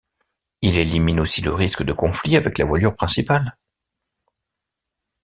Il 0.63 0.79
élimine 0.79 1.19
aussi 1.19 1.41
le 1.43 1.53
risque 1.53 1.83
de 1.83 1.93
conflit 1.93 2.35
avec 2.35 2.57
la 2.57 2.65
voilure 2.65 2.95
principale. 2.95 3.55